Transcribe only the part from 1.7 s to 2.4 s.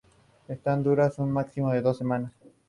dos semanas.